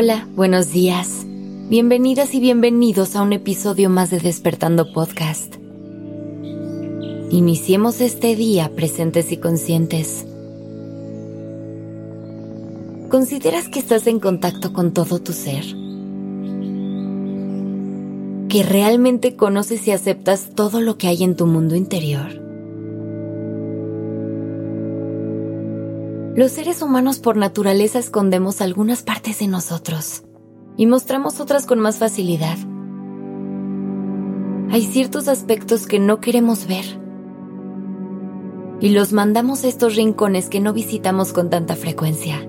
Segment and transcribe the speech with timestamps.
[0.00, 1.26] Hola, buenos días.
[1.26, 5.56] Bienvenidas y bienvenidos a un episodio más de Despertando Podcast.
[7.32, 10.24] Iniciemos este día presentes y conscientes.
[13.08, 15.64] ¿Consideras que estás en contacto con todo tu ser?
[18.48, 22.47] ¿Que realmente conoces y aceptas todo lo que hay en tu mundo interior?
[26.34, 30.22] Los seres humanos por naturaleza escondemos algunas partes de nosotros
[30.76, 32.56] y mostramos otras con más facilidad.
[34.70, 36.84] Hay ciertos aspectos que no queremos ver
[38.80, 42.48] y los mandamos a estos rincones que no visitamos con tanta frecuencia.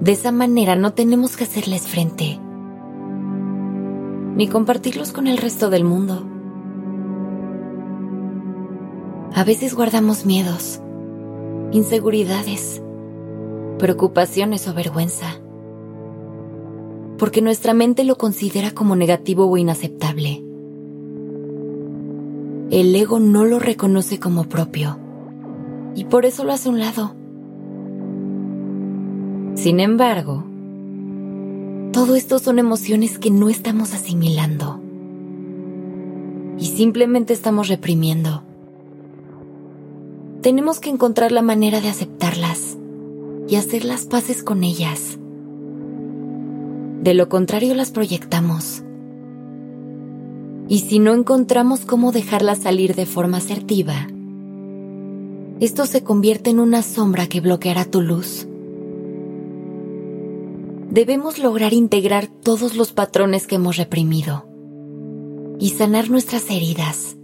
[0.00, 2.40] De esa manera no tenemos que hacerles frente
[4.36, 6.26] ni compartirlos con el resto del mundo.
[9.34, 10.82] A veces guardamos miedos
[11.76, 12.82] inseguridades,
[13.78, 15.26] preocupaciones o vergüenza.
[17.18, 20.42] Porque nuestra mente lo considera como negativo o inaceptable.
[22.70, 24.98] El ego no lo reconoce como propio
[25.94, 27.14] y por eso lo hace a un lado.
[29.54, 30.44] Sin embargo,
[31.92, 34.80] todo esto son emociones que no estamos asimilando
[36.58, 38.45] y simplemente estamos reprimiendo
[40.46, 42.78] tenemos que encontrar la manera de aceptarlas
[43.48, 45.18] y hacer las paces con ellas.
[47.02, 48.84] De lo contrario las proyectamos.
[50.68, 54.06] Y si no encontramos cómo dejarlas salir de forma asertiva,
[55.58, 58.46] esto se convierte en una sombra que bloqueará tu luz.
[60.92, 64.46] Debemos lograr integrar todos los patrones que hemos reprimido
[65.58, 67.15] y sanar nuestras heridas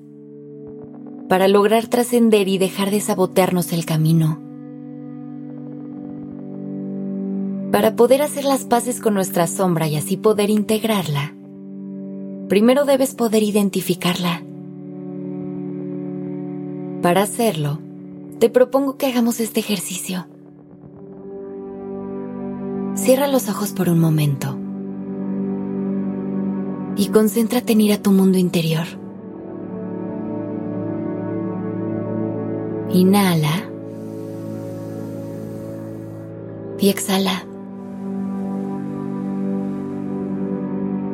[1.33, 4.39] para lograr trascender y dejar de sabotearnos el camino.
[7.73, 11.35] Para poder hacer las paces con nuestra sombra y así poder integrarla,
[12.51, 14.43] primero debes poder identificarla.
[17.01, 17.79] Para hacerlo,
[18.39, 20.27] te propongo que hagamos este ejercicio.
[22.95, 24.59] Cierra los ojos por un momento
[26.95, 29.02] y concéntrate en ir a tu mundo interior.
[32.93, 33.71] Inhala.
[36.79, 37.45] Y exhala.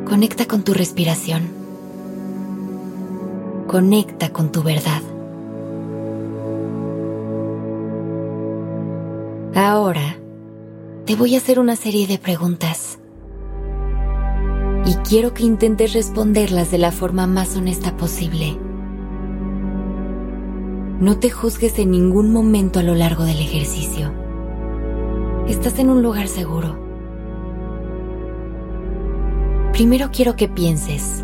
[0.05, 1.43] Conecta con tu respiración.
[3.67, 5.01] Conecta con tu verdad.
[9.55, 10.17] Ahora
[11.05, 12.99] te voy a hacer una serie de preguntas.
[14.85, 18.57] Y quiero que intentes responderlas de la forma más honesta posible.
[20.99, 24.11] No te juzgues en ningún momento a lo largo del ejercicio.
[25.47, 26.77] Estás en un lugar seguro.
[29.71, 31.23] Primero quiero que pienses.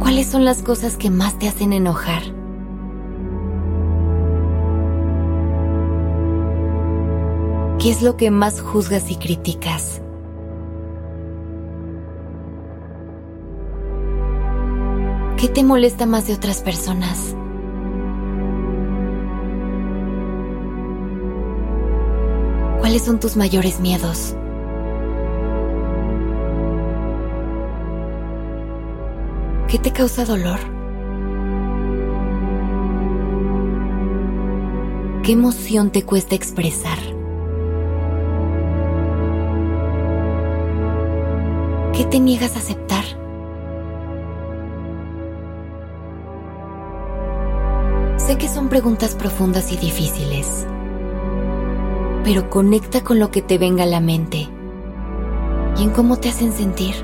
[0.00, 2.22] ¿Cuáles son las cosas que más te hacen enojar?
[7.78, 10.02] ¿Qué es lo que más juzgas y criticas?
[15.36, 17.36] ¿Qué te molesta más de otras personas?
[22.88, 24.34] ¿Cuáles son tus mayores miedos?
[29.68, 30.58] ¿Qué te causa dolor?
[35.22, 36.96] ¿Qué emoción te cuesta expresar?
[41.92, 43.04] ¿Qué te niegas a aceptar?
[48.16, 50.66] Sé que son preguntas profundas y difíciles
[52.28, 54.50] pero conecta con lo que te venga a la mente
[55.78, 56.94] y en cómo te hacen sentir.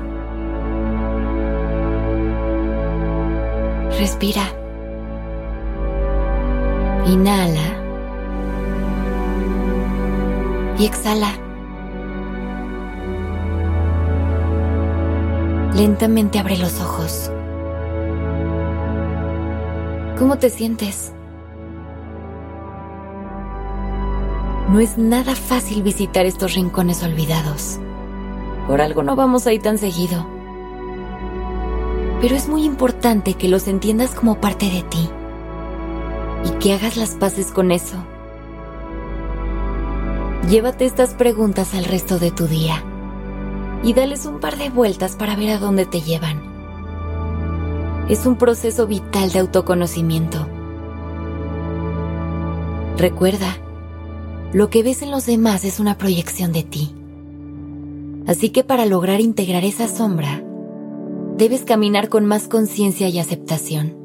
[3.97, 4.43] Respira.
[7.07, 7.81] Inhala.
[10.77, 11.31] Y exhala.
[15.73, 17.31] Lentamente abre los ojos.
[20.19, 21.14] ¿Cómo te sientes?
[24.69, 27.79] No es nada fácil visitar estos rincones olvidados.
[28.67, 30.27] Por algo no vamos ahí tan seguido.
[32.19, 35.09] Pero es muy importante que los entiendas como parte de ti
[36.45, 37.97] y que hagas las paces con eso.
[40.49, 42.83] Llévate estas preguntas al resto de tu día
[43.83, 46.41] y dales un par de vueltas para ver a dónde te llevan.
[48.09, 50.47] Es un proceso vital de autoconocimiento.
[52.97, 53.57] Recuerda,
[54.55, 56.95] lo que ves en los demás es una proyección de ti.
[58.25, 60.45] Así que para lograr integrar esa sombra,
[61.35, 63.97] debes caminar con más conciencia y aceptación.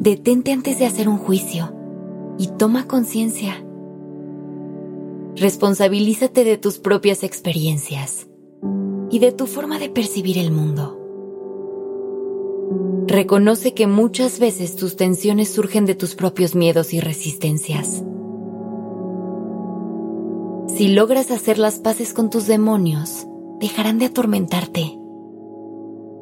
[0.00, 1.72] Detente antes de hacer un juicio
[2.38, 3.64] y toma conciencia.
[5.36, 8.26] Responsabilízate de tus propias experiencias
[9.12, 10.98] y de tu forma de percibir el mundo.
[13.06, 18.02] Reconoce que muchas veces tus tensiones surgen de tus propios miedos y resistencias.
[20.82, 23.28] Si logras hacer las paces con tus demonios,
[23.60, 24.98] dejarán de atormentarte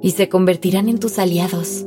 [0.03, 1.87] y se convertirán en tus aliados.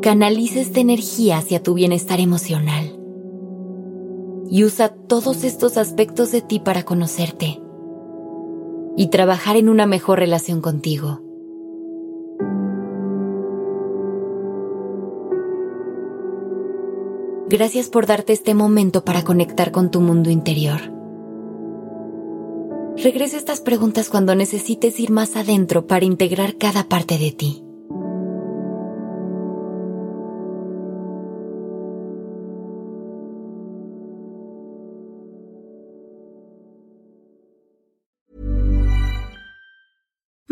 [0.00, 2.96] Canaliza esta energía hacia tu bienestar emocional
[4.48, 7.60] y usa todos estos aspectos de ti para conocerte
[8.96, 11.20] y trabajar en una mejor relación contigo.
[17.50, 20.80] Gracias por darte este momento para conectar con tu mundo interior.
[22.96, 27.64] Regresa estas preguntas cuando necesites ir más adentro para integrar cada parte de ti.